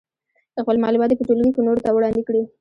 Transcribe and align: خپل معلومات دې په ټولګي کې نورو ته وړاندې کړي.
خپل 0.61 0.75
معلومات 0.83 1.07
دې 1.09 1.15
په 1.19 1.25
ټولګي 1.27 1.51
کې 1.53 1.61
نورو 1.67 1.83
ته 1.85 1.89
وړاندې 1.93 2.21
کړي. 2.27 2.41